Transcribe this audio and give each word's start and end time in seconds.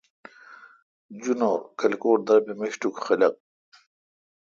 جنور 1.21 1.59
کلکوٹ 1.79 2.19
درام 2.27 2.45
اے 2.49 2.53
میشٹوک 2.59 2.95
خلق۔ 3.05 3.35